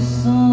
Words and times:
song. 0.00 0.47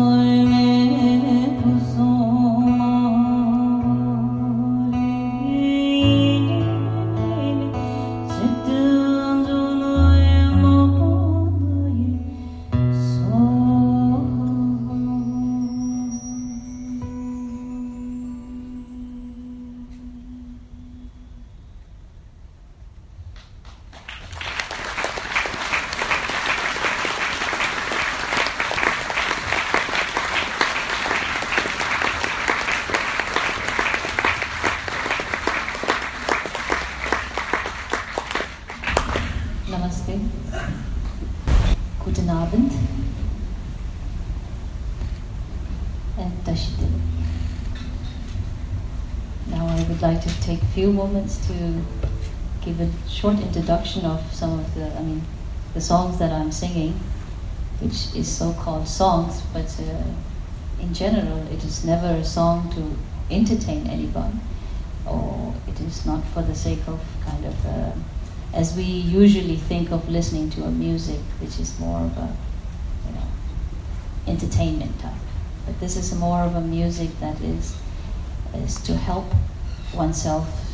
Few 50.75 50.91
moments 50.91 51.37
to 51.47 51.53
give 52.61 52.81
a 52.81 52.89
short 53.07 53.39
introduction 53.39 54.03
of 54.05 54.21
some 54.33 54.59
of 54.59 54.75
the, 54.75 54.85
I 54.97 55.01
mean, 55.03 55.21
the 55.73 55.79
songs 55.79 56.17
that 56.19 56.33
I'm 56.33 56.51
singing, 56.51 56.99
which 57.79 58.13
is 58.13 58.27
so-called 58.27 58.85
songs, 58.85 59.41
but 59.53 59.73
uh, 59.79 60.83
in 60.83 60.93
general, 60.93 61.47
it 61.47 61.63
is 61.63 61.85
never 61.85 62.07
a 62.07 62.25
song 62.25 62.69
to 62.75 63.33
entertain 63.33 63.87
anyone, 63.87 64.41
or 65.05 65.53
it 65.65 65.79
is 65.79 66.05
not 66.05 66.25
for 66.33 66.41
the 66.41 66.53
sake 66.53 66.85
of 66.87 66.99
kind 67.23 67.45
of, 67.45 67.65
uh, 67.65 67.91
as 68.53 68.75
we 68.75 68.83
usually 68.83 69.55
think 69.55 69.91
of 69.91 70.09
listening 70.09 70.49
to 70.49 70.63
a 70.65 70.71
music, 70.71 71.21
which 71.39 71.57
is 71.57 71.79
more 71.79 72.01
of 72.01 72.17
a, 72.17 72.35
you 73.07 73.13
know, 73.13 73.27
entertainment 74.27 74.99
type. 74.99 75.13
But 75.65 75.79
this 75.79 75.95
is 75.95 76.13
more 76.13 76.41
of 76.41 76.53
a 76.53 76.61
music 76.61 77.17
that 77.21 77.39
is 77.39 77.77
is 78.53 78.81
to 78.83 78.95
help 78.95 79.25
oneself 79.93 80.64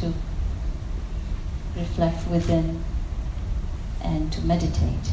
to 0.00 0.12
reflect 1.76 2.28
within 2.28 2.82
and 4.02 4.32
to 4.32 4.40
meditate. 4.42 5.12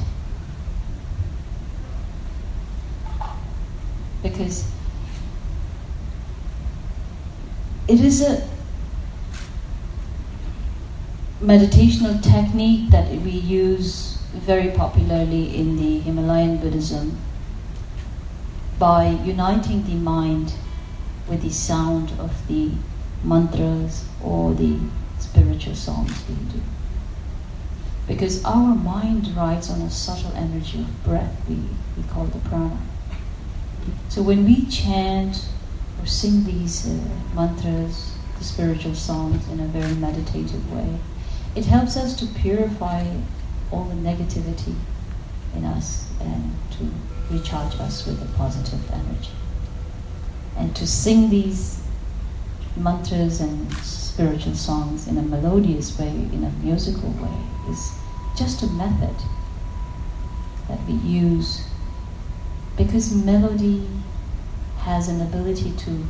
Because 4.23 4.69
it 7.87 8.01
is 8.01 8.21
a 8.21 8.47
meditational 11.41 12.21
technique 12.21 12.89
that 12.89 13.09
we 13.09 13.31
use 13.31 14.17
very 14.33 14.71
popularly 14.71 15.55
in 15.55 15.77
the 15.77 15.99
Himalayan 15.99 16.57
Buddhism 16.57 17.17
by 18.79 19.09
uniting 19.23 19.83
the 19.85 19.95
mind 19.95 20.53
with 21.27 21.41
the 21.41 21.51
sound 21.51 22.11
of 22.19 22.47
the 22.47 22.71
mantras 23.27 24.05
or 24.23 24.53
the 24.53 24.79
spiritual 25.19 25.75
songs 25.75 26.11
we 26.29 26.35
do. 26.51 26.61
Because 28.07 28.43
our 28.45 28.73
mind 28.73 29.35
rides 29.35 29.69
on 29.69 29.81
a 29.81 29.89
subtle 29.89 30.31
energy 30.33 30.79
of 30.79 31.03
breath, 31.03 31.35
we, 31.49 31.55
we 31.55 32.03
call 32.09 32.25
the 32.25 32.39
prana. 32.39 32.79
So 34.07 34.21
when 34.21 34.45
we 34.45 34.65
chant 34.65 35.49
or 35.99 36.05
sing 36.05 36.45
these 36.45 36.87
uh, 36.87 36.97
mantras, 37.35 38.13
the 38.37 38.43
spiritual 38.43 38.95
songs 38.95 39.47
in 39.49 39.59
a 39.59 39.65
very 39.65 39.93
meditative 39.95 40.71
way, 40.73 40.97
it 41.55 41.65
helps 41.65 41.97
us 41.97 42.15
to 42.17 42.25
purify 42.27 43.05
all 43.71 43.85
the 43.85 43.95
negativity 43.95 44.75
in 45.55 45.65
us 45.65 46.09
and 46.21 46.53
to 46.71 46.89
recharge 47.33 47.75
us 47.79 48.05
with 48.05 48.21
a 48.21 48.37
positive 48.37 48.89
energy. 48.91 49.31
And 50.55 50.75
to 50.75 50.87
sing 50.87 51.29
these 51.29 51.81
mantras 52.77 53.41
and 53.41 53.71
spiritual 53.77 54.55
songs 54.55 55.07
in 55.07 55.17
a 55.17 55.21
melodious 55.21 55.97
way, 55.97 56.09
in 56.09 56.43
a 56.43 56.49
musical 56.63 57.09
way, 57.11 57.71
is 57.71 57.91
just 58.37 58.63
a 58.63 58.67
method 58.67 59.15
that 60.67 60.79
we 60.85 60.93
use 60.93 61.63
because 62.75 63.13
melody 63.13 63.87
has 64.79 65.09
an 65.09 65.21
ability 65.21 65.71
to 65.71 66.05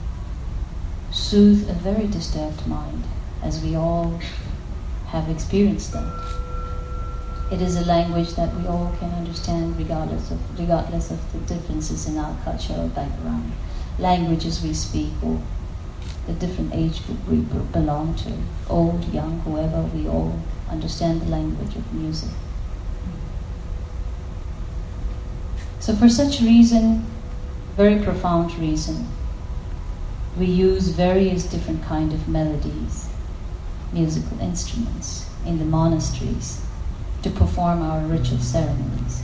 soothe 1.12 1.70
a 1.70 1.74
very 1.74 2.08
disturbed 2.08 2.68
mind, 2.68 3.04
as 3.42 3.64
we 3.64 3.76
all 3.76 4.20
have 5.08 5.30
experienced 5.30 5.94
that. 5.94 6.14
It 7.52 7.62
is 7.62 7.78
a 7.78 7.86
language 7.86 8.34
that 8.36 8.54
we 8.56 8.68
all 8.68 8.94
can 9.00 9.10
understand 9.12 9.78
regardless 9.78 10.32
of, 10.32 10.60
regardless 10.60 11.12
of 11.12 11.20
the 11.32 11.40
differences 11.54 12.08
in 12.08 12.18
our 12.18 12.36
cultural 12.44 12.90
background, 12.90 13.54
languages 13.98 14.62
we 14.62 14.74
speak 14.74 15.14
or 15.24 15.42
the 16.28 16.34
different 16.34 16.74
age 16.74 17.06
group 17.06 17.26
we 17.28 17.38
belong 17.72 18.14
to, 18.16 18.34
old, 18.70 19.04
young, 19.14 19.40
whoever, 19.40 19.82
we 19.82 20.08
all 20.08 20.40
understand 20.70 21.22
the 21.22 21.30
language 21.30 21.76
of 21.76 21.94
music. 21.94 22.30
So, 25.80 25.96
for 25.96 26.10
such 26.10 26.42
reason, 26.42 27.06
very 27.78 28.04
profound 28.04 28.54
reason, 28.58 29.08
we 30.38 30.46
use 30.46 30.90
various 30.90 31.46
different 31.46 31.82
kind 31.84 32.12
of 32.12 32.28
melodies, 32.28 33.10
musical 33.94 34.40
instruments 34.42 35.30
in 35.46 35.60
the 35.60 35.66
monasteries 35.66 36.62
to 37.24 37.30
perform 37.30 37.82
our 37.82 38.02
ritual 38.02 38.40
ceremonies. 38.40 39.24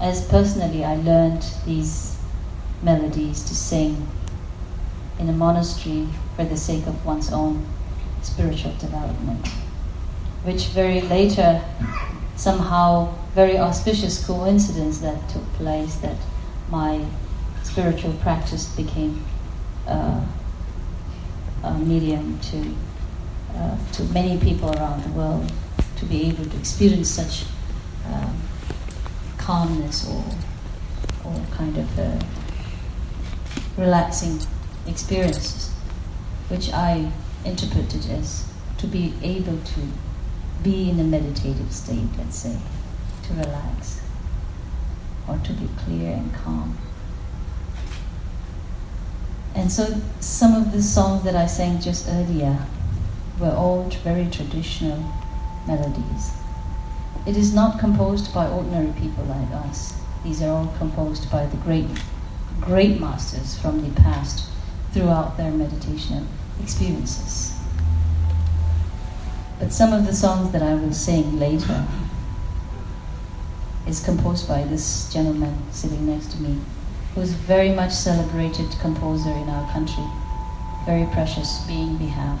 As 0.00 0.26
personally, 0.28 0.84
I 0.84 0.96
learned 0.96 1.44
these 1.66 2.16
melodies 2.82 3.42
to 3.44 3.54
sing 3.54 4.08
in 5.18 5.28
a 5.28 5.32
monastery 5.32 6.08
for 6.36 6.44
the 6.44 6.56
sake 6.56 6.86
of 6.86 7.04
one's 7.04 7.32
own 7.32 7.66
spiritual 8.22 8.72
development, 8.76 9.46
which 10.44 10.66
very 10.68 11.00
later, 11.00 11.62
somehow, 12.36 13.12
very 13.34 13.58
auspicious 13.58 14.24
coincidence 14.26 14.98
that 14.98 15.28
took 15.28 15.44
place 15.54 15.96
that 15.96 16.16
my 16.70 17.04
spiritual 17.62 18.12
practice 18.14 18.66
became 18.74 19.24
uh, 19.86 20.24
a 21.64 21.74
medium 21.78 22.38
to 22.40 22.74
uh, 23.54 23.76
to 23.92 24.02
many 24.04 24.38
people 24.38 24.70
around 24.76 25.02
the 25.04 25.10
world 25.10 25.52
to 25.96 26.06
be 26.06 26.28
able 26.28 26.44
to 26.44 26.56
experience 26.56 27.10
such 27.10 27.44
um, 28.06 28.36
calmness 29.38 30.08
or 30.08 30.24
or 31.24 31.40
kind 31.52 31.76
of 31.76 31.88
relaxing 33.76 34.40
experiences, 34.86 35.70
which 36.48 36.72
I 36.72 37.12
interpreted 37.44 38.06
as 38.10 38.46
to 38.78 38.86
be 38.86 39.14
able 39.22 39.58
to 39.58 39.80
be 40.62 40.90
in 40.90 41.00
a 41.00 41.04
meditative 41.04 41.72
state, 41.72 42.08
let's 42.18 42.36
say, 42.36 42.56
to 43.24 43.34
relax, 43.34 44.00
or 45.28 45.38
to 45.38 45.52
be 45.52 45.68
clear 45.78 46.12
and 46.12 46.34
calm. 46.34 46.78
And 49.54 49.70
so 49.70 50.00
some 50.20 50.54
of 50.54 50.72
the 50.72 50.82
songs 50.82 51.24
that 51.24 51.36
I 51.36 51.46
sang 51.46 51.80
just 51.80 52.08
earlier 52.08 52.66
were 53.38 53.50
all 53.50 53.88
very 54.02 54.28
traditional 54.30 54.98
melodies. 55.66 56.32
It 57.26 57.36
is 57.36 57.54
not 57.54 57.78
composed 57.78 58.34
by 58.34 58.48
ordinary 58.48 58.92
people 58.98 59.24
like 59.24 59.50
us. 59.64 59.94
These 60.24 60.42
are 60.42 60.50
all 60.50 60.74
composed 60.78 61.30
by 61.30 61.46
the 61.46 61.56
great, 61.58 61.86
great 62.60 63.00
masters 63.00 63.56
from 63.56 63.82
the 63.82 63.94
past 64.00 64.51
throughout 64.92 65.36
their 65.36 65.50
meditation 65.50 66.28
experiences. 66.62 67.54
But 69.58 69.72
some 69.72 69.92
of 69.92 70.06
the 70.06 70.14
songs 70.14 70.52
that 70.52 70.62
I 70.62 70.74
will 70.74 70.92
sing 70.92 71.38
later 71.38 71.86
is 73.86 74.04
composed 74.04 74.48
by 74.48 74.64
this 74.64 75.12
gentleman 75.12 75.56
sitting 75.72 76.06
next 76.06 76.32
to 76.32 76.42
me, 76.42 76.58
who's 77.14 77.32
very 77.32 77.70
much 77.70 77.92
celebrated 77.92 78.70
composer 78.80 79.30
in 79.30 79.48
our 79.48 79.70
country, 79.72 80.04
very 80.84 81.06
precious 81.12 81.64
being 81.66 81.98
we 81.98 82.06
have. 82.06 82.40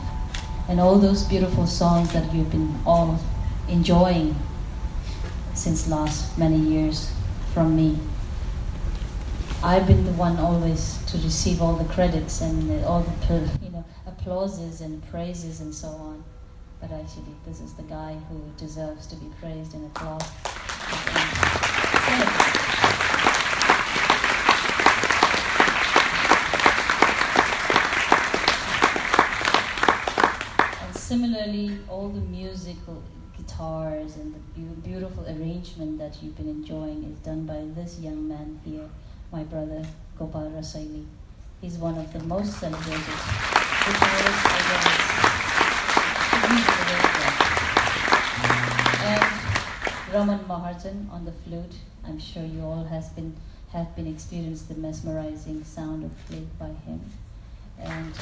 And 0.68 0.80
all 0.80 0.98
those 0.98 1.24
beautiful 1.24 1.66
songs 1.66 2.12
that 2.12 2.32
you've 2.34 2.50
been 2.50 2.78
all 2.86 3.18
enjoying 3.68 4.36
since 5.54 5.88
last 5.88 6.38
many 6.38 6.56
years 6.56 7.12
from 7.52 7.76
me 7.76 7.98
I've 9.64 9.86
been 9.86 10.04
the 10.04 10.12
one 10.14 10.38
always 10.38 10.98
to 11.06 11.16
receive 11.18 11.62
all 11.62 11.74
the 11.74 11.84
credits 11.84 12.40
and 12.40 12.84
all 12.84 13.02
the 13.02 13.50
you 13.62 13.70
know 13.70 13.84
applauses 14.08 14.80
and 14.80 15.00
praises 15.08 15.60
and 15.60 15.72
so 15.72 15.86
on. 15.86 16.24
But 16.80 16.90
actually, 16.90 17.36
this 17.46 17.60
is 17.60 17.72
the 17.74 17.84
guy 17.84 18.16
who 18.28 18.42
deserves 18.56 19.06
to 19.06 19.14
be 19.14 19.26
praised 19.40 19.74
and 19.74 19.86
applauded. 19.86 20.26
And 30.82 30.96
similarly, 30.96 31.78
all 31.88 32.08
the 32.08 32.20
musical 32.20 33.00
guitars 33.36 34.16
and 34.16 34.34
the 34.34 34.40
beautiful 34.80 35.24
arrangement 35.26 35.98
that 35.98 36.20
you've 36.20 36.36
been 36.36 36.48
enjoying 36.48 37.04
is 37.04 37.18
done 37.20 37.46
by 37.46 37.62
this 37.80 38.00
young 38.00 38.26
man 38.26 38.60
here 38.64 38.90
my 39.32 39.42
brother 39.44 39.82
Gopal 40.18 40.50
Rasaili. 40.50 41.06
He's 41.62 41.78
one 41.78 41.96
of 41.96 42.12
the 42.12 42.18
most 42.24 42.60
celebrated 42.60 43.00
And 49.04 49.24
Raman 50.12 50.40
Maharjan 50.44 51.10
on 51.10 51.24
the 51.24 51.32
flute. 51.32 51.76
I'm 52.04 52.18
sure 52.18 52.44
you 52.44 52.62
all 52.62 52.84
has 52.84 53.08
been 53.10 53.34
have 53.72 53.96
been 53.96 54.06
experienced 54.06 54.68
the 54.68 54.74
mesmerizing 54.74 55.64
sound 55.64 56.04
of 56.04 56.12
flute 56.26 56.58
by 56.58 56.68
him. 56.68 57.00
And 57.78 58.14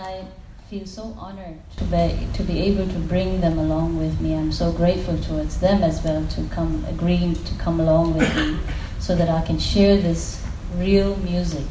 I 0.00 0.26
feel 0.68 0.84
so 0.84 1.14
honored 1.16 1.54
to 1.76 1.84
be, 1.84 2.26
to 2.34 2.42
be 2.42 2.58
able 2.58 2.88
to 2.88 2.98
bring 2.98 3.40
them 3.40 3.56
along 3.56 3.96
with 3.96 4.20
me. 4.20 4.34
I'm 4.34 4.50
so 4.50 4.72
grateful 4.72 5.16
towards 5.16 5.60
them 5.60 5.84
as 5.84 6.02
well 6.02 6.26
to 6.26 6.42
come, 6.48 6.84
agreeing 6.88 7.36
to 7.36 7.54
come 7.54 7.78
along 7.78 8.18
with 8.18 8.34
me 8.34 8.58
so 8.98 9.14
that 9.14 9.28
I 9.28 9.46
can 9.46 9.60
share 9.60 9.96
this 9.96 10.44
real 10.74 11.14
music 11.18 11.64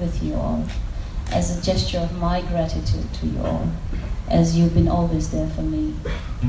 with 0.00 0.20
you 0.20 0.34
all 0.34 0.64
as 1.30 1.56
a 1.56 1.62
gesture 1.62 1.98
of 1.98 2.18
my 2.18 2.40
gratitude 2.40 3.12
to 3.14 3.26
you 3.26 3.40
all, 3.40 3.68
as 4.28 4.58
you've 4.58 4.74
been 4.74 4.88
always 4.88 5.30
there 5.30 5.48
for 5.50 5.62
me 5.62 5.94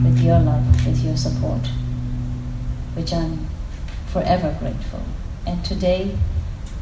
with 0.03 0.19
your 0.23 0.39
love, 0.39 0.87
with 0.87 1.03
your 1.05 1.15
support, 1.15 1.67
which 2.95 3.13
I'm 3.13 3.45
forever 4.07 4.55
grateful. 4.59 5.03
And 5.45 5.63
today, 5.63 6.17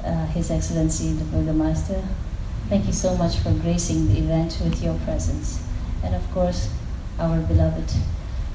uh, 0.05 0.27
His 0.27 0.49
Excellency 0.49 1.11
the 1.11 1.25
Burgermeister 1.25 2.03
Thank 2.73 2.87
you 2.87 2.93
so 2.93 3.15
much 3.15 3.37
for 3.37 3.51
gracing 3.51 4.07
the 4.07 4.17
event 4.17 4.59
with 4.63 4.81
your 4.81 4.95
presence. 5.05 5.61
And 6.03 6.15
of 6.15 6.23
course, 6.31 6.73
our 7.19 7.39
beloved 7.41 7.93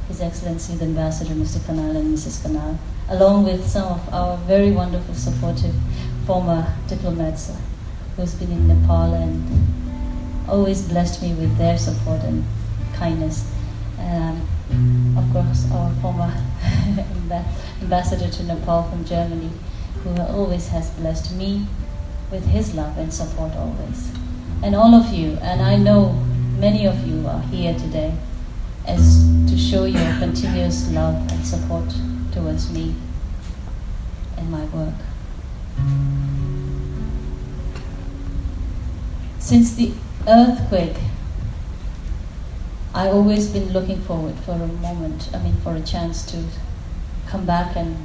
His 0.08 0.20
Excellency 0.20 0.74
the 0.74 0.86
Ambassador 0.86 1.34
Mr. 1.34 1.58
Khanal 1.60 1.96
and 1.96 2.18
Mrs. 2.18 2.42
Khanal, 2.42 2.78
along 3.08 3.44
with 3.44 3.64
some 3.64 3.92
of 3.92 4.12
our 4.12 4.36
very 4.38 4.72
wonderful, 4.72 5.14
supportive 5.14 5.72
former 6.26 6.66
diplomats 6.88 7.56
who's 8.16 8.34
been 8.34 8.50
in 8.50 8.66
Nepal 8.66 9.14
and 9.14 10.48
always 10.48 10.82
blessed 10.88 11.22
me 11.22 11.34
with 11.34 11.56
their 11.56 11.78
support 11.78 12.20
and 12.24 12.44
kindness. 12.94 13.48
Um, 14.00 14.42
of 15.16 15.32
course, 15.32 15.70
our 15.70 15.92
former 16.02 16.34
ambassador 17.80 18.28
to 18.28 18.42
Nepal 18.42 18.82
from 18.82 19.04
Germany, 19.04 19.52
who 20.02 20.20
always 20.22 20.66
has 20.70 20.90
blessed 20.90 21.36
me 21.36 21.68
with 22.30 22.46
His 22.46 22.74
love 22.74 22.96
and 22.98 23.12
support 23.12 23.54
always. 23.54 24.10
And 24.62 24.74
all 24.74 24.94
of 24.94 25.12
you, 25.12 25.38
and 25.40 25.62
I 25.62 25.76
know 25.76 26.12
many 26.58 26.86
of 26.86 27.06
you 27.06 27.26
are 27.26 27.42
here 27.42 27.74
today 27.74 28.14
as 28.86 29.24
to 29.48 29.56
show 29.56 29.84
your 29.84 30.18
continuous 30.18 30.90
love 30.90 31.14
and 31.30 31.46
support 31.46 31.84
towards 32.32 32.72
me 32.72 32.94
and 34.36 34.50
my 34.50 34.64
work. 34.66 34.94
Since 39.38 39.76
the 39.76 39.92
earthquake, 40.26 40.96
I've 42.94 43.14
always 43.14 43.48
been 43.48 43.72
looking 43.72 44.00
forward 44.00 44.34
for 44.36 44.52
a 44.52 44.66
moment, 44.66 45.30
I 45.32 45.38
mean, 45.38 45.56
for 45.62 45.76
a 45.76 45.80
chance 45.80 46.26
to 46.32 46.44
come 47.26 47.46
back 47.46 47.76
and 47.76 47.96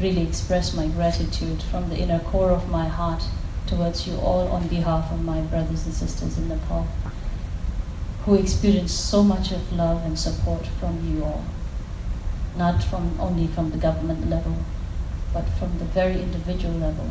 really 0.00 0.22
express 0.22 0.74
my 0.74 0.86
gratitude 0.88 1.62
from 1.62 1.88
the 1.88 1.96
inner 1.96 2.20
core 2.20 2.50
of 2.50 2.68
my 2.68 2.86
heart 2.86 3.24
towards 3.68 4.06
you 4.06 4.16
all 4.16 4.48
on 4.48 4.66
behalf 4.68 5.12
of 5.12 5.24
my 5.24 5.40
brothers 5.42 5.84
and 5.84 5.94
sisters 5.94 6.38
in 6.38 6.48
Nepal 6.48 6.86
who 8.24 8.34
experienced 8.34 9.08
so 9.08 9.22
much 9.22 9.52
of 9.52 9.72
love 9.72 10.04
and 10.04 10.18
support 10.18 10.66
from 10.78 10.94
you 11.08 11.24
all. 11.24 11.44
Not 12.56 12.82
from 12.82 13.18
only 13.20 13.46
from 13.46 13.70
the 13.70 13.78
government 13.78 14.28
level, 14.28 14.56
but 15.32 15.48
from 15.58 15.78
the 15.78 15.84
very 15.84 16.20
individual 16.20 16.74
level. 16.74 17.10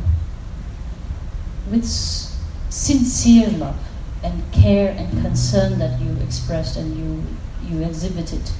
With 1.70 1.86
sincere 1.86 3.48
love 3.48 3.80
and 4.22 4.52
care 4.52 4.94
and 4.96 5.10
concern 5.22 5.78
that 5.78 6.00
you 6.00 6.16
expressed 6.22 6.76
and 6.76 6.96
you, 6.96 7.24
you 7.68 7.84
exhibited, 7.84 8.50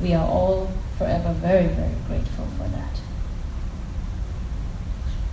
we 0.00 0.14
are 0.14 0.26
all 0.26 0.72
forever 0.96 1.32
very, 1.34 1.66
very 1.66 1.96
grateful 2.06 2.46
for 2.56 2.68
that. 2.68 3.00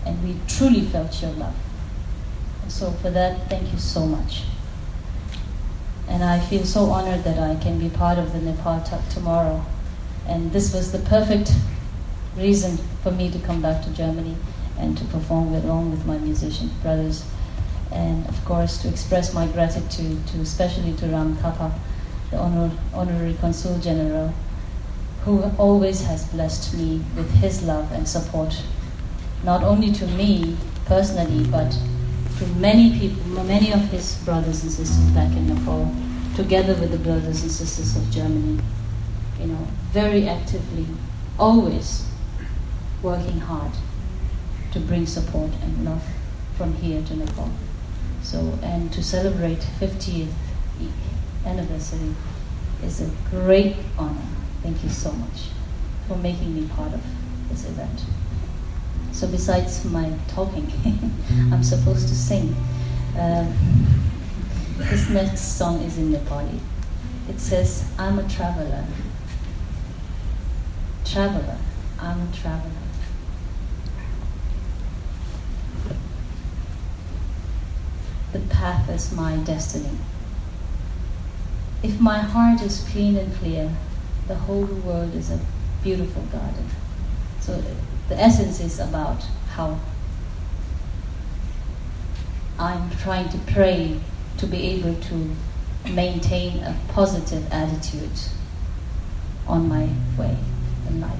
And 0.05 0.23
we 0.23 0.35
truly 0.47 0.81
felt 0.81 1.21
your 1.21 1.31
love. 1.31 1.55
So 2.67 2.91
for 2.91 3.09
that, 3.11 3.49
thank 3.49 3.71
you 3.71 3.79
so 3.79 4.05
much. 4.05 4.43
And 6.07 6.23
I 6.23 6.39
feel 6.39 6.65
so 6.65 6.85
honored 6.85 7.23
that 7.23 7.39
I 7.39 7.55
can 7.61 7.79
be 7.79 7.89
part 7.89 8.17
of 8.17 8.33
the 8.33 8.39
Nepal 8.39 8.81
Talk 8.81 9.07
tomorrow. 9.09 9.65
And 10.27 10.51
this 10.51 10.73
was 10.73 10.91
the 10.91 10.99
perfect 10.99 11.51
reason 12.37 12.77
for 13.01 13.11
me 13.11 13.31
to 13.31 13.39
come 13.39 13.61
back 13.61 13.83
to 13.83 13.89
Germany 13.91 14.35
and 14.77 14.97
to 14.97 15.05
perform 15.05 15.53
along 15.53 15.91
with 15.91 16.05
my 16.05 16.17
musician 16.17 16.69
brothers. 16.81 17.25
And 17.91 18.27
of 18.27 18.43
course, 18.45 18.77
to 18.81 18.89
express 18.89 19.33
my 19.33 19.47
gratitude 19.47 20.27
to 20.27 20.41
especially 20.41 20.93
to 20.93 21.07
Ram 21.07 21.37
Thapa, 21.37 21.71
the 22.31 22.37
honor, 22.37 22.71
honorary 22.93 23.35
consul 23.35 23.79
general, 23.79 24.33
who 25.23 25.43
always 25.57 26.03
has 26.05 26.27
blessed 26.27 26.75
me 26.75 27.01
with 27.15 27.31
his 27.35 27.63
love 27.63 27.91
and 27.91 28.07
support, 28.07 28.61
not 29.43 29.63
only 29.63 29.91
to 29.93 30.07
me 30.07 30.57
personally, 30.85 31.45
but 31.49 31.77
to 32.39 32.45
many 32.59 32.99
people, 32.99 33.43
many 33.43 33.71
of 33.71 33.81
his 33.89 34.15
brothers 34.25 34.63
and 34.63 34.71
sisters 34.71 35.09
back 35.11 35.31
in 35.31 35.47
Nepal, 35.47 35.93
together 36.35 36.73
with 36.75 36.91
the 36.91 36.97
brothers 36.97 37.43
and 37.43 37.51
sisters 37.51 37.95
of 37.95 38.11
Germany, 38.11 38.61
you 39.39 39.47
know, 39.47 39.67
very 39.91 40.27
actively, 40.27 40.85
always 41.39 42.07
working 43.01 43.39
hard 43.39 43.71
to 44.71 44.79
bring 44.79 45.05
support 45.05 45.51
and 45.63 45.85
love 45.85 46.03
from 46.57 46.73
here 46.75 47.01
to 47.03 47.15
Nepal. 47.15 47.49
So, 48.21 48.59
and 48.61 48.91
to 48.91 49.03
celebrate 49.03 49.59
50th 49.79 50.33
anniversary 51.45 52.15
is 52.83 53.01
a 53.01 53.11
great 53.29 53.77
honor. 53.97 54.27
Thank 54.61 54.83
you 54.83 54.89
so 54.89 55.11
much 55.11 55.49
for 56.07 56.17
making 56.17 56.55
me 56.55 56.67
part 56.67 56.93
of 56.93 57.01
this 57.49 57.65
event. 57.65 58.03
So 59.15 59.27
besides 59.27 59.85
my 59.85 60.11
talking, 60.27 60.69
I'm 61.49 61.63
supposed 61.63 62.09
to 62.09 62.13
sing. 62.13 62.53
Uh, 63.17 63.49
this 64.77 65.09
next 65.09 65.57
song 65.57 65.81
is 65.83 65.97
in 65.97 66.11
Nepali. 66.11 66.59
It 67.29 67.39
says, 67.39 67.89
I'm 67.97 68.19
a 68.19 68.27
traveler. 68.27 68.85
Traveler, 71.05 71.57
I'm 71.97 72.27
a 72.27 72.35
traveler. 72.35 72.71
The 78.33 78.39
path 78.39 78.89
is 78.89 79.13
my 79.13 79.37
destiny. 79.37 79.97
If 81.81 82.01
my 82.01 82.19
heart 82.19 82.61
is 82.61 82.85
clean 82.91 83.15
and 83.15 83.33
clear, 83.35 83.71
the 84.27 84.35
whole 84.35 84.65
world 84.65 85.15
is 85.15 85.31
a 85.31 85.39
beautiful 85.81 86.23
garden. 86.23 86.67
So 87.39 87.63
the 88.09 88.19
essence 88.19 88.59
is 88.59 88.79
about 88.79 89.23
how 89.49 89.79
I'm 92.59 92.89
trying 92.97 93.29
to 93.29 93.37
pray 93.51 93.99
to 94.37 94.47
be 94.47 94.67
able 94.67 94.95
to 94.95 95.35
maintain 95.89 96.59
a 96.59 96.75
positive 96.89 97.51
attitude 97.51 98.19
on 99.47 99.67
my 99.67 99.89
way 100.17 100.37
in 100.87 101.01
life. 101.01 101.19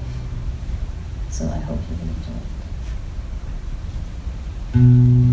So 1.30 1.46
I 1.46 1.58
hope 1.58 1.78
you 1.90 1.96
will 1.96 2.08
enjoy 4.82 5.20
it. 5.20 5.25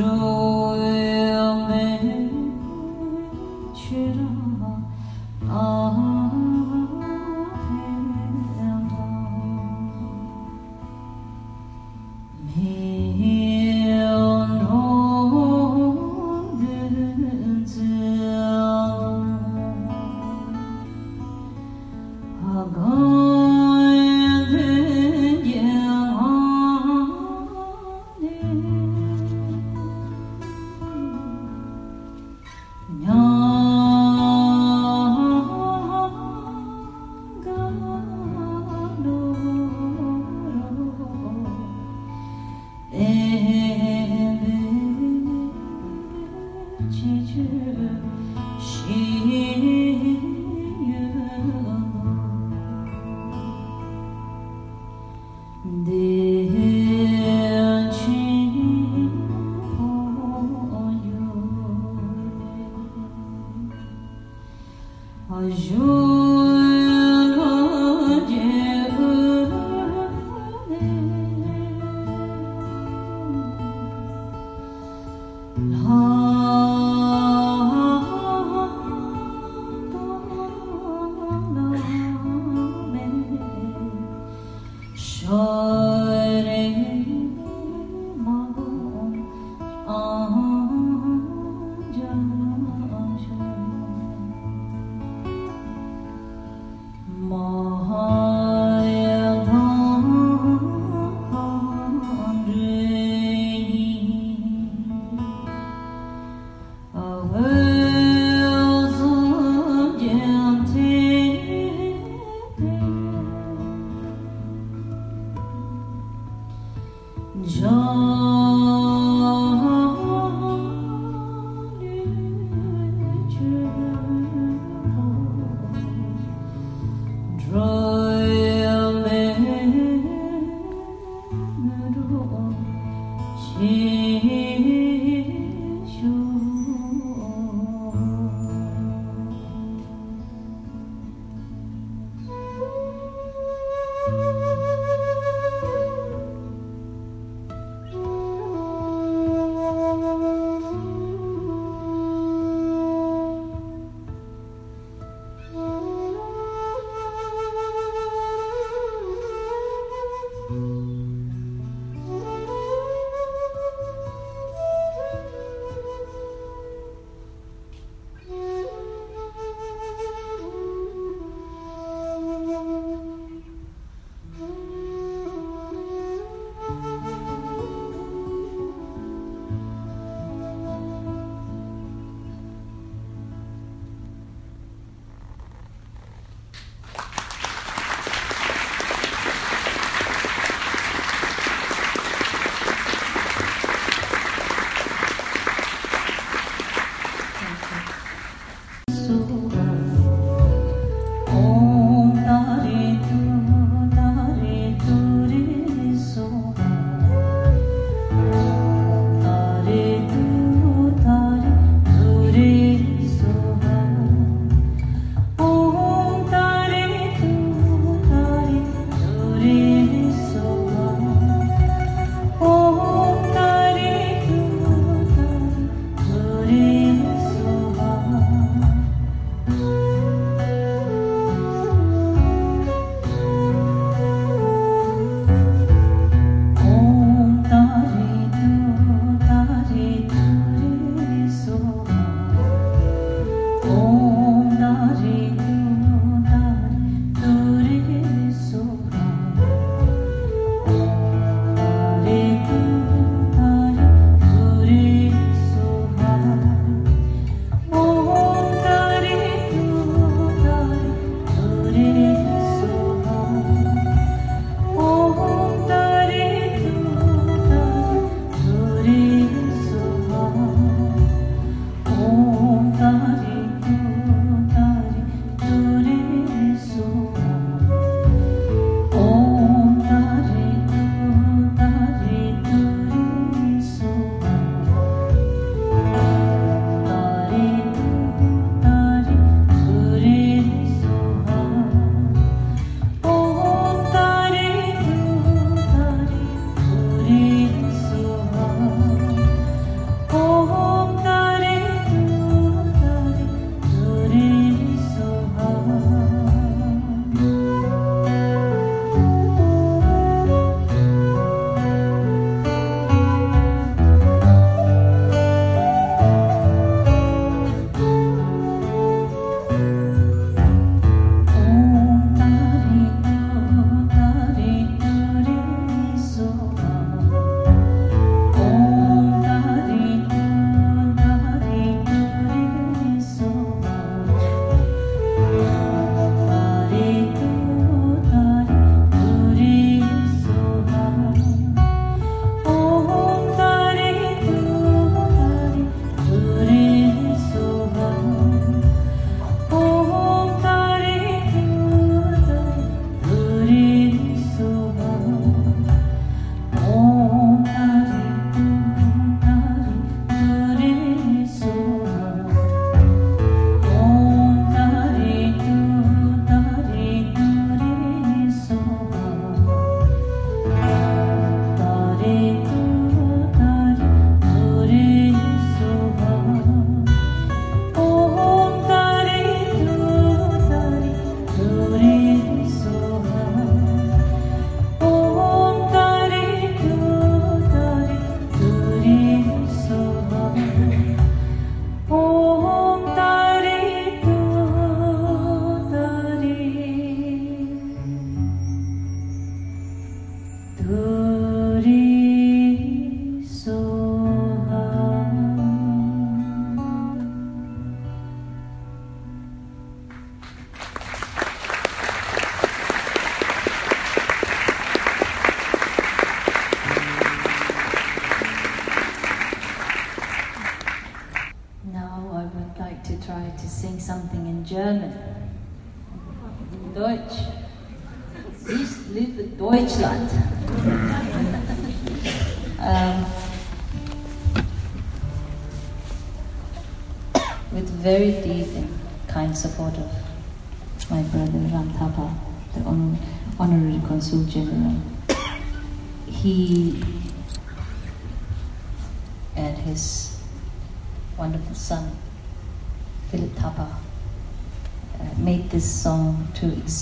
true. 0.00 0.49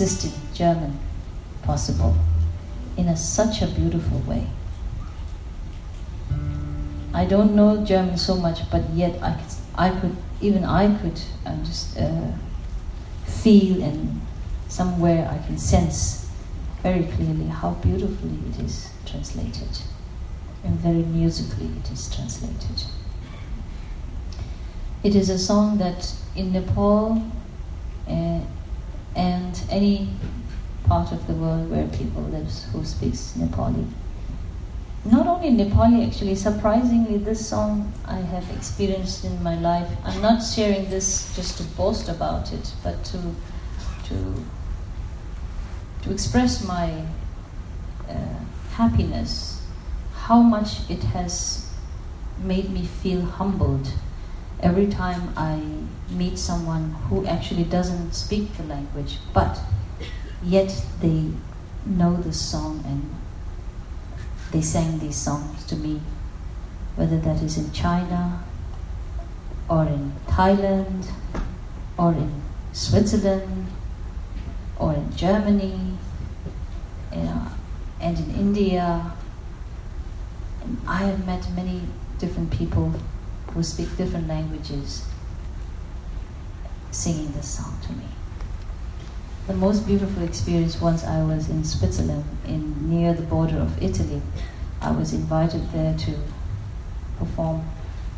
In 0.01 0.55
German 0.55 0.99
possible 1.63 2.15
in 2.97 3.09
a, 3.09 3.17
such 3.17 3.63
a 3.63 3.67
beautiful 3.67 4.19
way. 4.21 4.47
I 7.15 7.25
don't 7.25 7.55
know 7.55 7.85
German 7.85 8.17
so 8.17 8.37
much, 8.37 8.71
but 8.71 8.89
yet 8.91 9.21
I 9.23 9.33
could, 9.33 9.55
I 9.75 10.01
could 10.01 10.17
even 10.41 10.65
I 10.65 10.97
could 10.99 11.21
uh, 11.45 11.57
just 11.65 11.99
uh, 11.99 12.33
feel 13.25 13.83
and 13.83 14.21
somewhere 14.69 15.29
I 15.29 15.45
can 15.47 15.59
sense 15.59 16.31
very 16.83 17.05
clearly 17.05 17.47
how 17.47 17.71
beautifully 17.83 18.39
it 18.51 18.61
is 18.61 18.91
translated 19.05 19.81
and 20.63 20.79
very 20.79 21.03
musically 21.03 21.71
it 21.83 21.91
is 21.91 22.15
translated. 22.15 22.85
It 25.03 25.15
is 25.15 25.29
a 25.31 25.39
song 25.39 25.79
that 25.79 26.13
in 26.37 26.53
Nepal 26.53 27.23
uh, 28.09 28.41
and 29.49 29.63
any 29.71 30.09
part 30.87 31.13
of 31.13 31.27
the 31.27 31.33
world 31.33 31.71
where 31.71 31.87
people 31.89 32.23
live 32.23 32.51
who 32.73 32.85
speaks 32.85 33.35
Nepali. 33.37 33.87
Not 35.05 35.27
only 35.27 35.51
Nepali, 35.51 36.07
actually, 36.07 36.35
surprisingly, 36.35 37.19
this 37.19 37.47
song 37.47 37.93
I 38.05 38.19
have 38.19 38.45
experienced 38.51 39.25
in 39.25 39.43
my 39.43 39.59
life. 39.59 39.89
I'm 40.05 40.21
not 40.21 40.43
sharing 40.43 40.91
this 40.91 41.35
just 41.35 41.57
to 41.59 41.65
boast 41.77 42.09
about 42.09 42.53
it, 42.53 42.73
but 42.83 43.03
to 43.05 43.19
to 44.09 44.45
to 46.03 46.13
express 46.13 46.65
my 46.67 47.05
uh, 48.09 48.15
happiness, 48.73 49.63
how 50.15 50.43
much 50.43 50.91
it 50.91 51.03
has 51.15 51.71
made 52.43 52.71
me 52.71 52.85
feel 52.85 53.23
humbled 53.23 53.93
every 54.61 54.87
time 54.87 55.33
I 55.37 55.63
meet 56.11 56.39
someone 56.39 56.93
who 57.09 57.27
actually 57.27 57.65
doesn't 57.65 58.13
speak 58.13 58.57
the 58.57 58.65
language, 58.65 59.19
but 59.33 59.61
yet 60.43 60.85
they 61.01 61.27
know 61.87 62.17
the 62.17 62.33
song 62.33 62.83
and 62.85 63.15
they 64.51 64.63
sang 64.63 64.99
these 64.99 65.17
songs 65.17 65.65
to 65.67 65.77
me, 65.77 66.01
whether 66.97 67.19
that 67.19 67.43
is 67.43 67.59
in 67.59 67.73
China 67.73 68.43
or 69.69 69.85
in 69.85 70.13
Thailand 70.27 71.11
or 71.99 72.13
in 72.13 72.43
Switzerland 72.73 73.67
or 74.79 74.95
in 74.95 75.15
Germany 75.17 75.99
you 77.13 77.23
know, 77.23 77.47
and 78.01 78.19
in 78.19 78.35
India. 78.35 79.13
I 80.87 80.99
have 80.99 81.25
met 81.25 81.51
many 81.55 81.81
different 82.19 82.51
people 82.51 82.93
who 83.55 83.63
speak 83.63 83.97
different 83.97 84.29
languages 84.29 85.05
singing 86.91 87.33
this 87.33 87.49
song 87.49 87.79
to 87.87 87.93
me. 87.93 88.05
The 89.47 89.55
most 89.55 89.87
beautiful 89.87 90.23
experience 90.23 90.81
once 90.81 91.05
I 91.05 91.23
was 91.23 91.49
in 91.49 91.65
Switzerland, 91.65 92.25
in 92.47 92.91
near 92.91 93.15
the 93.15 93.23
border 93.23 93.59
of 93.59 93.83
Italy. 93.83 94.21
I 94.81 94.93
was 94.93 95.13
invited 95.13 95.73
there 95.73 95.97
to 95.97 96.15
perform, 97.19 97.69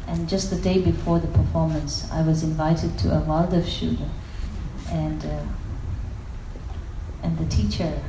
and 0.07 0.29
just 0.29 0.51
the 0.51 0.57
day 0.57 0.81
before 0.81 1.21
the 1.21 1.29
performance, 1.29 2.11
I 2.11 2.23
was 2.23 2.43
invited 2.43 2.99
to 2.99 3.17
a 3.17 3.21
Waldorfschule, 3.21 4.09
and 4.91 5.25
uh, 5.25 5.45
and 7.23 7.39
the 7.39 7.47
teacher 7.47 8.03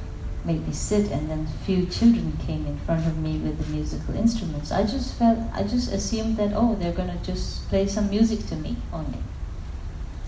made 0.45 0.65
me 0.67 0.73
sit, 0.73 1.11
and 1.11 1.29
then 1.29 1.47
a 1.47 1.65
few 1.65 1.85
children 1.85 2.37
came 2.45 2.65
in 2.65 2.77
front 2.79 3.05
of 3.05 3.17
me 3.17 3.37
with 3.37 3.63
the 3.63 3.71
musical 3.71 4.15
instruments. 4.15 4.71
I 4.71 4.83
just 4.83 5.15
felt, 5.15 5.39
I 5.53 5.63
just 5.63 5.91
assumed 5.91 6.37
that, 6.37 6.51
oh, 6.55 6.75
they're 6.75 6.93
going 6.93 7.09
to 7.09 7.23
just 7.23 7.67
play 7.69 7.87
some 7.87 8.09
music 8.09 8.47
to 8.47 8.55
me 8.55 8.77
only. 8.91 9.19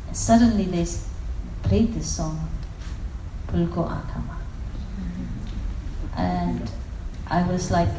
And 0.08 0.16
suddenly 0.16 0.66
they 0.66 0.86
played 1.64 1.94
this 1.94 2.16
song, 2.16 2.50
Phoolko 3.48 3.90
Aankhama. 3.90 4.38
And 6.16 6.70
I 7.28 7.48
was 7.48 7.72
like, 7.72 7.90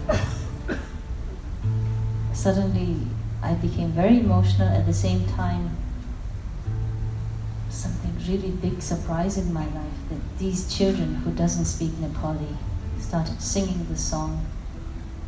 suddenly 2.33 2.97
I 3.43 3.55
became 3.55 3.91
very 3.91 4.21
emotional 4.21 4.69
at 4.69 4.87
the 4.87 4.95
same 4.95 5.27
time 5.27 5.77
something 7.85 8.15
really 8.27 8.51
big 8.51 8.81
surprise 8.81 9.37
in 9.37 9.53
my 9.53 9.67
life 9.67 9.99
that 10.09 10.39
these 10.39 10.75
children 10.75 11.17
who 11.17 11.31
doesn't 11.33 11.67
speak 11.67 11.91
Nepali 12.05 12.57
started 12.99 13.41
singing 13.43 13.87
the 13.91 13.97
song 13.97 14.47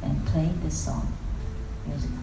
and 0.03 0.25
playing 0.27 0.59
this 0.63 0.79
song 0.85 1.13
musically. 1.87 2.17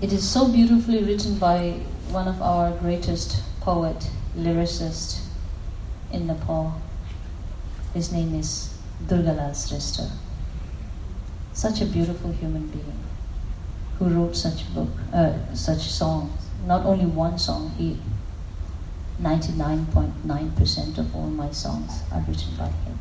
It 0.00 0.12
is 0.12 0.28
so 0.28 0.48
beautifully 0.50 1.02
written 1.04 1.38
by 1.38 1.80
one 2.08 2.28
of 2.28 2.40
our 2.40 2.70
greatest 2.78 3.42
poet, 3.60 4.10
lyricist 4.36 5.20
in 6.12 6.26
Nepal. 6.26 6.80
His 7.92 8.10
name 8.10 8.34
is 8.34 8.78
Durgalal 9.06 9.52
Shrestha. 9.52 10.10
Such 11.52 11.82
a 11.82 11.86
beautiful 11.86 12.32
human 12.32 12.68
being 12.68 12.98
who 13.98 14.06
wrote 14.06 14.34
such 14.34 14.74
book, 14.74 14.88
uh, 15.12 15.32
such 15.54 15.82
songs. 15.82 16.43
Not 16.66 16.86
only 16.86 17.06
one 17.06 17.38
song, 17.38 17.72
he 17.76 17.98
99.9% 19.20 20.98
of 20.98 21.14
all 21.14 21.26
my 21.28 21.50
songs 21.50 22.02
are 22.10 22.20
written 22.26 22.56
by 22.56 22.68
him. 22.68 22.98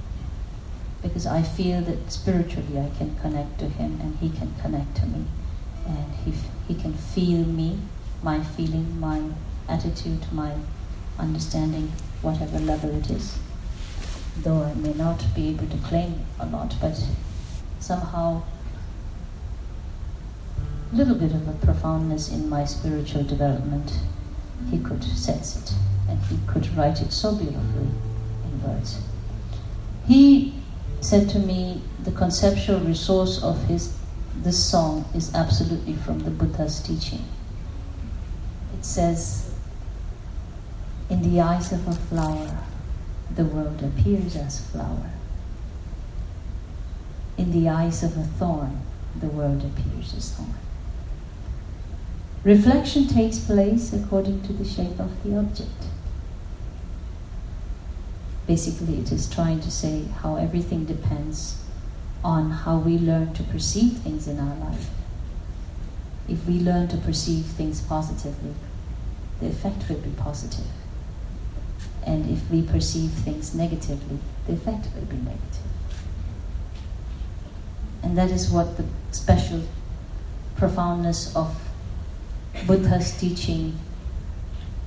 Because 1.01 1.26
I 1.26 1.41
feel 1.41 1.82
that 1.82 2.11
spiritually 2.11 2.80
I 2.80 2.89
can 2.97 3.16
connect 3.16 3.59
to 3.59 3.68
him 3.68 3.99
and 4.01 4.18
he 4.18 4.30
can 4.30 4.53
connect 4.61 4.95
to 4.97 5.05
me. 5.07 5.26
And 5.88 6.14
he, 6.24 6.34
he 6.68 6.80
can 6.80 6.93
feel 6.93 7.45
me, 7.45 7.80
my 8.22 8.43
feeling, 8.43 8.99
my 8.99 9.22
attitude, 9.68 10.32
my 10.32 10.53
understanding, 11.18 11.91
whatever 12.22 12.59
level 12.59 12.95
it 12.95 13.09
is. 13.09 13.38
Though 14.38 14.64
I 14.64 14.74
may 14.76 14.93
not 14.93 15.24
be 15.36 15.49
able 15.49 15.68
to 15.68 15.78
claim 15.78 16.26
a 16.39 16.45
lot, 16.45 16.76
but 16.80 17.01
somehow 17.80 18.43
little 20.93 21.15
bit 21.15 21.31
of 21.31 21.47
a 21.47 21.53
profoundness 21.65 22.29
in 22.31 22.47
my 22.47 22.65
spiritual 22.65 23.23
development, 23.23 23.99
he 24.69 24.79
could 24.79 25.03
sense 25.03 25.55
it 25.57 25.73
and 26.07 26.19
he 26.25 26.37
could 26.47 26.75
write 26.77 27.01
it 27.01 27.11
so 27.11 27.35
beautifully 27.35 27.89
in 28.45 28.63
words. 28.63 28.99
He 30.07 30.53
said 31.01 31.29
to 31.29 31.39
me, 31.39 31.81
the 32.03 32.11
conceptual 32.11 32.79
resource 32.79 33.41
of 33.41 33.65
his 33.65 33.97
this 34.35 34.63
song 34.65 35.05
is 35.13 35.33
absolutely 35.35 35.93
from 35.93 36.19
the 36.19 36.31
Buddha's 36.31 36.81
teaching. 36.81 37.23
It 38.73 38.83
says, 38.83 39.53
In 41.09 41.21
the 41.21 41.39
eyes 41.39 41.71
of 41.71 41.87
a 41.87 41.93
flower, 41.93 42.57
the 43.35 43.45
world 43.45 43.83
appears 43.83 44.35
as 44.35 44.59
flower. 44.71 45.11
In 47.37 47.51
the 47.51 47.69
eyes 47.69 48.03
of 48.03 48.17
a 48.17 48.23
thorn, 48.23 48.81
the 49.19 49.27
world 49.27 49.63
appears 49.63 50.13
as 50.15 50.31
thorn. 50.31 50.62
Reflection 52.43 53.07
takes 53.07 53.39
place 53.39 53.93
according 53.93 54.41
to 54.41 54.51
the 54.51 54.65
shape 54.65 54.99
of 54.99 55.23
the 55.23 55.37
object. 55.37 55.87
Basically, 58.45 58.97
it 58.99 59.13
is 59.13 59.29
trying 59.29 59.61
to 59.61 59.71
say 59.71 60.03
how 60.21 60.35
everything 60.35 60.83
depends 60.83 61.63
on 62.21 62.51
how 62.51 62.77
we 62.77 62.97
learn 62.97 63.33
to 63.35 63.43
perceive 63.43 63.93
things 63.93 64.27
in 64.27 64.39
our 64.39 64.55
life. 64.57 64.89
If 66.27 66.45
we 66.45 66.59
learn 66.59 66.89
to 66.89 66.97
perceive 66.97 67.45
things 67.45 67.79
positively, 67.79 68.53
the 69.39 69.47
effect 69.47 69.87
will 69.87 69.99
be 69.99 70.11
positive. 70.11 70.67
And 72.05 72.29
if 72.29 72.49
we 72.51 72.61
perceive 72.61 73.11
things 73.11 73.55
negatively, 73.55 74.19
the 74.47 74.53
effect 74.53 74.87
will 74.93 75.05
be 75.05 75.15
negative. 75.15 75.63
And 78.01 78.17
that 78.17 78.31
is 78.31 78.49
what 78.49 78.75
the 78.75 78.83
special 79.11 79.63
profoundness 80.57 81.33
of 81.37 81.55
Buddha's 82.68 83.18
teaching 83.18 83.78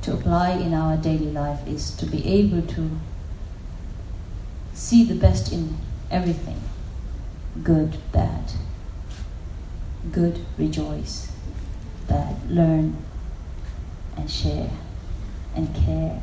to 0.02 0.14
apply 0.14 0.50
in 0.52 0.72
our 0.72 0.96
daily 0.96 1.30
life 1.30 1.66
is 1.66 1.90
to 1.96 2.06
be 2.06 2.26
able 2.26 2.62
to 2.62 2.90
see 4.72 5.04
the 5.04 5.14
best 5.14 5.52
in 5.52 5.76
everything 6.10 6.60
good, 7.62 7.96
bad. 8.12 8.52
Good, 10.12 10.40
rejoice. 10.58 11.32
Bad, 12.08 12.50
learn 12.50 12.96
and 14.16 14.30
share 14.30 14.70
and 15.54 15.74
care. 15.74 16.22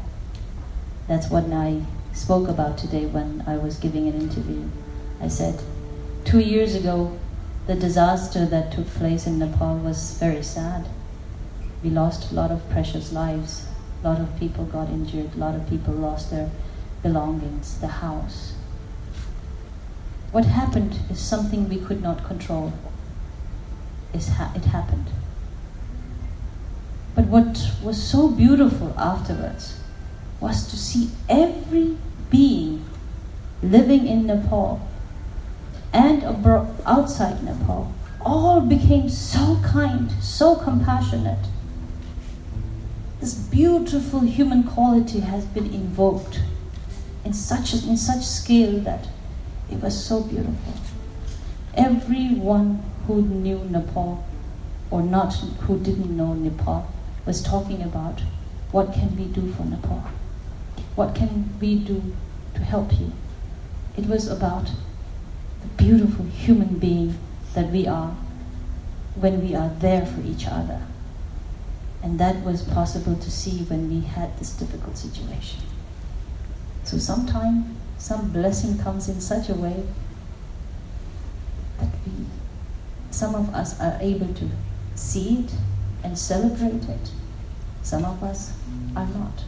That's 1.08 1.30
what 1.30 1.46
I 1.52 1.82
spoke 2.14 2.48
about 2.48 2.78
today 2.78 3.06
when 3.06 3.44
I 3.46 3.58
was 3.58 3.78
giving 3.78 4.08
an 4.08 4.14
interview. 4.14 4.70
I 5.20 5.28
said, 5.28 5.62
two 6.24 6.40
years 6.40 6.76
ago, 6.76 7.18
the 7.68 7.76
disaster 7.76 8.46
that 8.46 8.72
took 8.72 8.88
place 8.88 9.26
in 9.28 9.40
Nepal 9.40 9.78
was 9.78 10.18
very 10.18 10.44
sad. 10.44 10.88
We 11.84 11.90
lost 11.90 12.32
a 12.32 12.36
lot 12.36 12.50
of 12.52 12.68
precious 12.70 13.12
lives. 13.12 13.68
A 14.04 14.08
lot 14.08 14.22
of 14.22 14.40
people 14.40 14.66
got 14.66 14.90
injured. 14.90 15.36
A 15.36 15.38
lot 15.38 15.56
of 15.56 15.70
people 15.70 15.94
lost 15.94 16.32
their 16.32 16.50
belongings, 17.02 17.80
the 17.80 17.88
house. 17.88 18.54
What 20.32 20.46
happened 20.46 21.00
is 21.10 21.20
something 21.20 21.68
we 21.70 21.78
could 21.78 22.02
not 22.02 22.24
control. 22.24 22.74
It 24.14 24.24
happened. 24.26 25.08
But 27.16 27.26
what 27.26 27.72
was 27.84 28.02
so 28.02 28.30
beautiful 28.30 28.94
afterwards 28.98 29.80
was 30.40 30.66
to 30.68 30.78
see 30.78 31.12
every 31.30 31.98
being 32.32 32.86
living 33.62 34.08
in 34.08 34.26
Nepal 34.26 34.82
and 35.92 36.24
abroad, 36.24 36.76
outside 36.86 37.44
Nepal 37.44 37.94
all 38.22 38.62
became 38.62 39.10
so 39.10 39.60
kind, 39.64 40.12
so 40.22 40.56
compassionate. 40.56 41.46
This 43.24 43.36
beautiful 43.36 44.20
human 44.20 44.64
quality 44.66 45.22
has 45.22 45.46
been 45.46 45.74
invoked 45.74 46.42
in 47.24 47.32
such 47.32 47.74
in 47.74 47.96
such 47.96 48.26
scale 48.26 48.82
that 48.82 49.08
it 49.72 49.82
was 49.82 49.96
so 49.96 50.24
beautiful. 50.24 50.74
Everyone 51.74 52.84
who 53.08 53.22
knew 53.22 53.60
Nepal 53.60 54.26
or 54.92 55.02
not 55.02 55.36
who 55.36 55.80
didn't 55.80 56.18
know 56.18 56.34
Nepal 56.34 56.86
was 57.26 57.42
talking 57.42 57.82
about 57.82 58.20
what 58.74 58.92
can 58.92 59.16
we 59.16 59.24
do 59.24 59.54
for 59.54 59.64
Nepal? 59.64 60.04
What 60.96 61.16
can 61.16 61.58
we 61.62 61.76
do 61.80 62.14
to 62.56 62.62
help 62.62 62.92
you? 63.00 63.14
It 63.96 64.08
was 64.08 64.28
about 64.28 64.70
the 65.62 65.70
beautiful 65.78 66.26
human 66.26 66.78
being 66.78 67.18
that 67.54 67.72
we 67.72 67.88
are 67.88 68.18
when 69.16 69.42
we 69.42 69.56
are 69.56 69.70
there 69.80 70.06
for 70.06 70.20
each 70.24 70.46
other. 70.46 70.82
And 72.04 72.20
that 72.20 72.44
was 72.44 72.62
possible 72.62 73.16
to 73.16 73.32
see 73.32 73.64
when 73.64 73.90
we 73.90 74.02
had 74.06 74.38
this 74.38 74.52
difficult 74.52 74.98
situation. 74.98 75.62
So 76.84 76.98
sometimes 76.98 77.66
some 77.98 78.30
blessing 78.32 78.78
comes 78.78 79.08
in 79.08 79.22
such 79.22 79.48
a 79.50 79.54
way 79.54 79.86
that 81.80 81.90
we, 82.06 82.26
some 83.10 83.34
of 83.34 83.56
us 83.56 83.80
are 83.80 83.98
able 84.02 84.34
to 84.34 84.50
see 84.96 85.46
it 85.46 85.54
and 86.04 86.20
celebrate 86.20 86.84
it. 86.90 87.12
Some 87.82 88.04
of 88.04 88.22
us 88.22 88.52
are 88.98 89.08
not. 89.08 89.46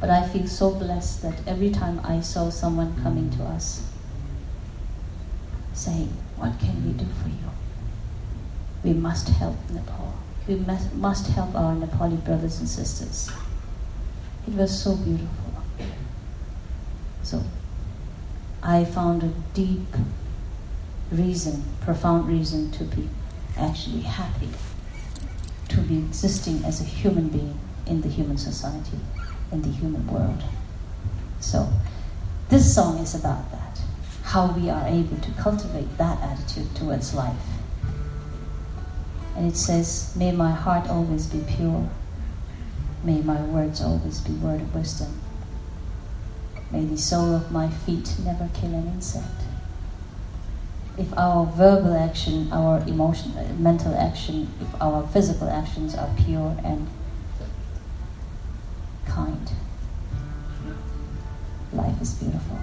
But 0.00 0.10
I 0.10 0.28
feel 0.28 0.46
so 0.46 0.70
blessed 0.70 1.22
that 1.22 1.40
every 1.46 1.70
time 1.70 2.00
I 2.04 2.20
saw 2.20 2.50
someone 2.50 3.02
coming 3.02 3.30
to 3.30 3.42
us 3.42 3.90
saying, 5.72 6.12
What 6.36 6.58
can 6.60 6.86
we 6.86 6.92
do 6.92 7.06
for 7.22 7.28
you? 7.28 7.50
We 8.84 8.92
must 8.92 9.28
help 9.30 9.56
Nepal. 9.70 10.13
We 10.46 10.56
must, 10.56 10.92
must 10.94 11.26
help 11.28 11.54
our 11.54 11.74
Nepali 11.74 12.22
brothers 12.24 12.58
and 12.58 12.68
sisters. 12.68 13.30
It 14.46 14.54
was 14.54 14.82
so 14.82 14.94
beautiful. 14.96 15.28
So 17.22 17.42
I 18.62 18.84
found 18.84 19.22
a 19.22 19.32
deep 19.54 19.86
reason, 21.10 21.64
profound 21.80 22.28
reason 22.28 22.70
to 22.72 22.84
be 22.84 23.08
actually 23.56 24.02
happy, 24.02 24.50
to 25.68 25.80
be 25.80 25.98
existing 25.98 26.64
as 26.64 26.80
a 26.80 26.84
human 26.84 27.28
being 27.28 27.58
in 27.86 28.02
the 28.02 28.08
human 28.08 28.36
society, 28.36 28.98
in 29.50 29.62
the 29.62 29.68
human 29.70 30.06
world. 30.06 30.42
So 31.40 31.70
this 32.50 32.74
song 32.74 32.98
is 32.98 33.14
about 33.14 33.50
that, 33.52 33.80
how 34.24 34.52
we 34.52 34.68
are 34.68 34.86
able 34.86 35.16
to 35.16 35.30
cultivate 35.32 35.96
that 35.96 36.20
attitude 36.20 36.74
towards 36.74 37.14
life. 37.14 37.53
And 39.36 39.50
it 39.50 39.56
says, 39.56 40.14
May 40.16 40.32
my 40.32 40.52
heart 40.52 40.88
always 40.88 41.26
be 41.26 41.40
pure. 41.40 41.88
May 43.02 43.20
my 43.20 43.42
words 43.42 43.82
always 43.82 44.20
be 44.20 44.32
word 44.32 44.60
of 44.60 44.74
wisdom. 44.74 45.20
May 46.70 46.84
the 46.84 46.98
sole 46.98 47.34
of 47.34 47.52
my 47.52 47.68
feet 47.68 48.14
never 48.24 48.48
kill 48.54 48.74
an 48.74 48.86
insect. 48.86 49.42
If 50.96 51.16
our 51.18 51.44
verbal 51.46 51.94
action, 51.94 52.52
our 52.52 52.78
emotional, 52.86 53.38
uh, 53.38 53.52
mental 53.54 53.94
action, 53.94 54.48
if 54.60 54.80
our 54.80 55.06
physical 55.08 55.48
actions 55.48 55.94
are 55.94 56.08
pure 56.24 56.56
and 56.64 56.88
kind, 59.06 59.50
life 61.72 62.00
is 62.00 62.14
beautiful 62.14 62.58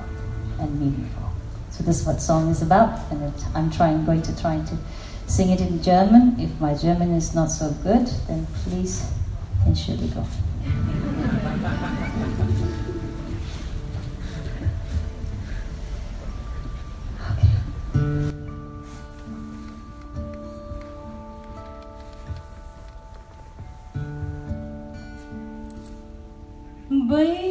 and 0.59 0.79
meaningful. 0.79 1.31
So 1.71 1.83
this 1.83 2.01
is 2.01 2.05
what 2.05 2.21
song 2.21 2.49
is 2.49 2.61
about, 2.61 2.99
and 3.11 3.33
I'm 3.53 3.69
trying, 3.69 4.05
going 4.05 4.21
to 4.23 4.41
try 4.41 4.61
to 4.61 4.77
sing 5.31 5.49
it 5.49 5.61
in 5.61 5.81
German. 5.81 6.35
If 6.37 6.59
my 6.59 6.73
German 6.73 7.13
is 7.13 7.33
not 7.33 7.49
so 7.51 7.71
good, 7.83 8.05
then 8.27 8.45
please 8.63 9.05
Entschuldigung. 9.65 10.27
बैर 27.11 27.50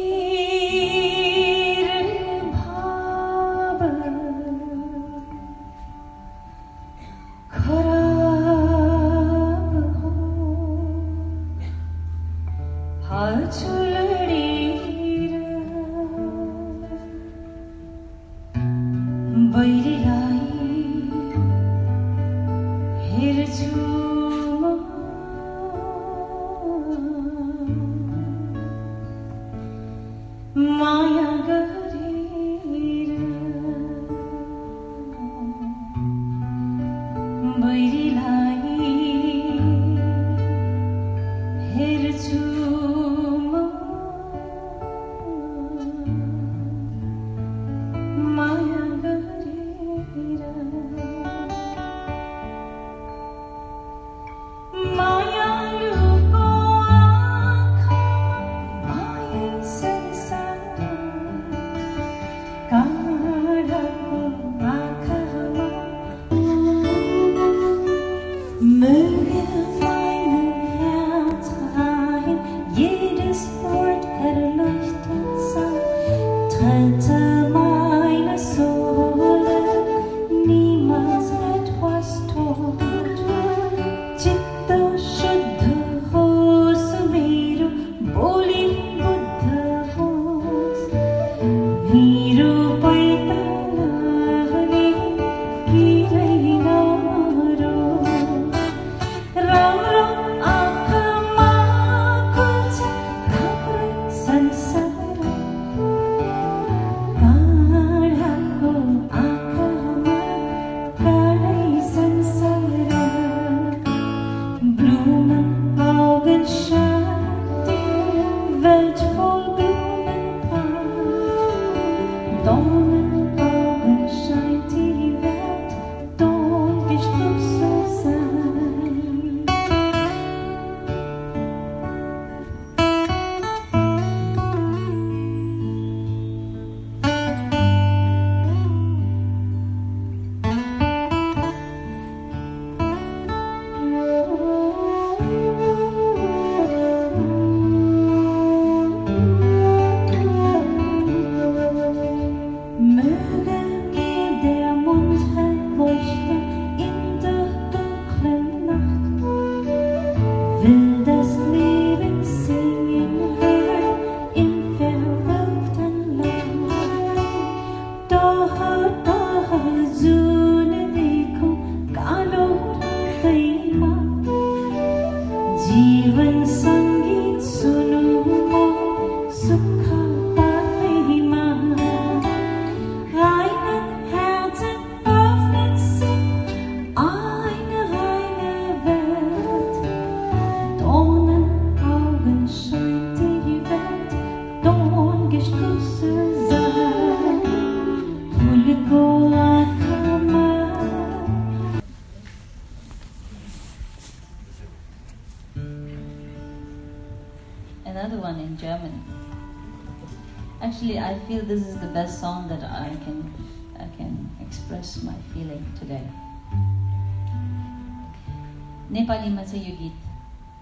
नेपालीमा 219.11 219.43
चाहिँ 219.43 219.63
यो 219.67 219.75
गीत 219.75 219.95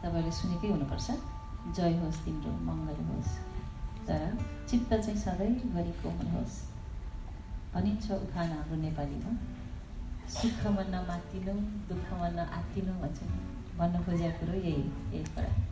तपाईँले 0.01 0.31
सुनेकै 0.33 0.67
हुनुपर्छ। 0.73 1.07
जय 1.77 1.93
होस् 2.01 2.21
तिम्रो 2.25 2.51
मङ्गल 2.65 2.97
होस्। 3.09 3.33
तर 4.09 4.25
चित्त 4.69 4.89
चाहिँ 4.89 5.19
सधैँभरि 5.21 5.93
कोमल 6.01 6.27
होस् 6.33 6.57
भनिन्छ 7.73 8.11
उखान 8.11 8.49
हाम्रो 8.49 8.81
नेपालीमा। 8.81 9.31
सुखमा 10.33 10.83
नमातिनु 10.89 11.53
दुःखमा 11.89 12.29
नआतिनु 12.41 12.93
भन्छ 13.01 13.19
भन्नु 13.77 13.99
खोजेको 14.05 14.37
कुरो 14.39 14.57
यही 14.65 14.83
यही 15.13 15.68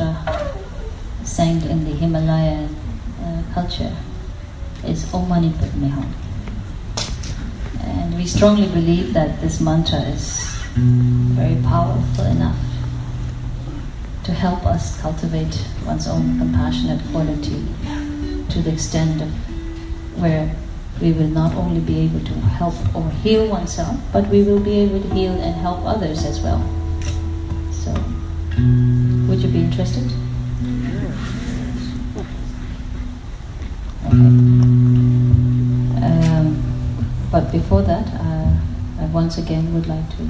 mantra 0.00 0.52
sang 1.24 1.60
in 1.68 1.84
the 1.84 1.92
Himalayan 1.92 2.74
uh, 3.22 3.42
culture 3.52 3.94
is 4.84 5.12
Om 5.12 5.28
Mani 5.28 5.52
Padme 5.52 5.88
Hum. 5.88 6.14
And 7.84 8.16
we 8.16 8.26
strongly 8.26 8.68
believe 8.68 9.12
that 9.12 9.40
this 9.40 9.60
mantra 9.60 10.00
is 10.00 10.48
very 10.74 11.60
powerful 11.62 12.24
enough 12.24 12.56
to 14.24 14.32
help 14.32 14.64
us 14.66 15.00
cultivate 15.00 15.66
one's 15.84 16.06
own 16.06 16.38
compassionate 16.38 17.00
quality 17.10 17.64
to 18.48 18.62
the 18.62 18.72
extent 18.72 19.20
of 19.22 19.28
where 20.20 20.54
we 21.00 21.12
will 21.12 21.28
not 21.28 21.54
only 21.54 21.80
be 21.80 22.00
able 22.00 22.20
to 22.20 22.34
help 22.56 22.74
or 22.94 23.08
heal 23.22 23.46
oneself, 23.48 23.96
but 24.12 24.26
we 24.28 24.42
will 24.42 24.60
be 24.60 24.80
able 24.80 25.00
to 25.00 25.14
heal 25.14 25.32
and 25.32 25.54
help 25.56 25.84
others 25.84 26.24
as 26.24 26.40
well. 26.40 26.60
Would 29.40 29.54
you 29.54 29.58
be 29.58 29.64
interested? 29.64 30.04
Okay. 34.04 34.28
Um, 36.04 37.28
but 37.32 37.50
before 37.50 37.80
that, 37.80 38.06
uh, 38.08 38.52
I 39.00 39.06
once 39.06 39.38
again 39.38 39.72
would 39.72 39.86
like 39.86 40.10
to 40.18 40.28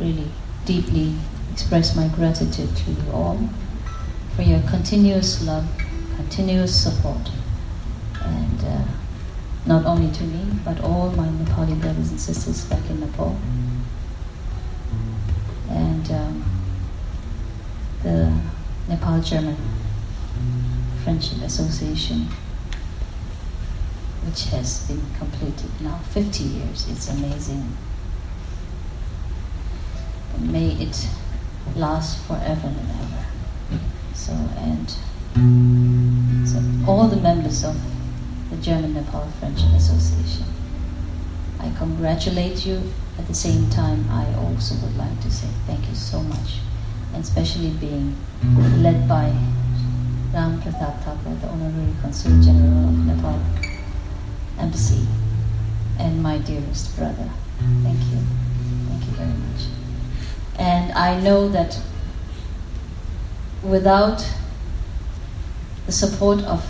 really 0.00 0.28
deeply 0.64 1.14
express 1.52 1.94
my 1.94 2.08
gratitude 2.08 2.74
to 2.76 2.90
you 2.90 3.12
all 3.12 3.48
for 4.34 4.42
your 4.42 4.60
continuous 4.62 5.40
love, 5.44 5.64
continuous 6.16 6.74
support, 6.74 7.30
and 8.22 8.64
uh, 8.64 8.82
not 9.66 9.86
only 9.86 10.12
to 10.14 10.24
me, 10.24 10.58
but 10.64 10.80
all 10.80 11.10
my 11.10 11.28
Nepali 11.28 11.80
brothers 11.80 12.10
and 12.10 12.20
sisters 12.20 12.64
back 12.64 12.90
in 12.90 12.98
Nepal. 12.98 13.38
Nepal 18.88 19.20
German 19.20 19.56
Friendship 21.02 21.42
Association, 21.42 22.28
which 24.24 24.44
has 24.44 24.86
been 24.86 25.02
completed 25.18 25.70
now 25.80 25.98
50 25.98 26.44
years. 26.44 26.88
It's 26.88 27.08
amazing. 27.08 27.76
May 30.38 30.70
it 30.72 31.08
last 31.74 32.24
forever 32.26 32.68
and 32.68 32.90
ever. 32.90 33.24
So, 34.14 34.32
and 34.32 34.88
so 36.48 36.62
all 36.86 37.08
the 37.08 37.16
members 37.16 37.64
of 37.64 37.76
the 38.50 38.56
German 38.58 38.94
Nepal 38.94 39.28
Friendship 39.40 39.72
Association, 39.72 40.46
I 41.58 41.70
congratulate 41.76 42.64
you. 42.64 42.92
At 43.18 43.26
the 43.26 43.34
same 43.34 43.68
time, 43.70 44.08
I 44.10 44.32
also 44.34 44.76
would 44.76 44.96
like 44.96 45.20
to 45.22 45.30
say 45.30 45.48
thank 45.66 45.88
you 45.88 45.94
so 45.94 46.20
much 46.20 46.60
especially 47.18 47.70
being 47.70 48.16
led 48.78 49.08
by 49.08 49.32
Ram 50.32 50.60
Pratap 50.60 51.02
Thapa, 51.02 51.34
the 51.40 51.48
Honorary 51.48 51.92
Consul 52.02 52.40
General 52.42 52.88
of 52.88 53.06
Nepal 53.06 53.40
Embassy, 54.58 55.06
and 55.98 56.22
my 56.22 56.38
dearest 56.38 56.96
brother. 56.96 57.30
Thank 57.82 58.00
you. 58.10 58.18
Thank 58.88 59.04
you 59.06 59.12
very 59.12 59.28
much. 59.28 59.62
And 60.58 60.92
I 60.92 61.20
know 61.20 61.48
that 61.48 61.80
without 63.62 64.26
the 65.86 65.92
support 65.92 66.42
of 66.44 66.64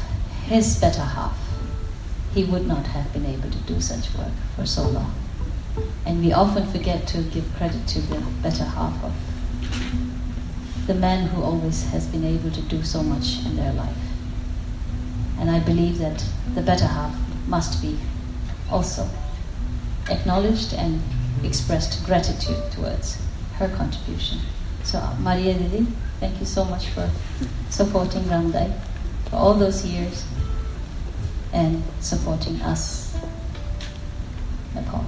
his 0.47 0.79
better 0.79 1.03
half, 1.03 1.37
he 2.35 2.45
would 2.45 2.67
not 2.67 2.87
have 2.89 3.13
been 3.13 3.27
able 3.27 3.51
to 3.51 3.59
do 3.59 3.81
such 3.81 4.15
work 4.15 4.33
for 4.55 4.67
so 4.67 4.89
long. 4.89 5.15
And 6.05 6.25
we 6.25 6.33
often 6.33 6.71
forget 6.71 7.07
to 7.09 7.23
give 7.23 7.53
credit 7.57 7.87
to 7.89 8.01
the 8.01 8.21
better 8.43 8.65
half 8.65 9.03
of 9.03 9.13
the 10.87 10.95
man 10.95 11.27
who 11.29 11.43
always 11.43 11.85
has 11.91 12.07
been 12.07 12.25
able 12.25 12.51
to 12.51 12.63
do 12.63 12.83
so 12.83 13.03
much 13.03 13.45
in 13.45 13.57
their 13.57 13.73
life. 13.73 13.97
And 15.39 15.51
I 15.51 15.59
believe 15.61 15.99
that 15.99 16.25
the 16.55 16.63
better 16.63 16.87
half 16.87 17.15
must 17.47 17.83
be 17.83 17.99
also 18.71 19.09
acknowledged 20.09 20.73
and 20.73 21.03
expressed 21.43 22.05
gratitude 22.07 22.71
towards 22.73 23.19
her 23.55 23.69
contribution. 23.69 24.39
So, 24.85 24.99
uh, 24.99 25.17
Maria 25.19 25.55
Didi, 25.55 25.87
thank 26.21 26.39
you 26.39 26.47
so 26.47 26.65
much 26.65 26.87
for 26.89 27.11
supporting 27.71 28.23
Ramdai 28.25 28.73
for 29.29 29.37
all 29.37 29.55
those 29.55 29.85
years 29.85 30.25
and 31.53 31.83
supporting 32.01 32.61
us, 32.63 33.17
Nepal. 34.75 35.05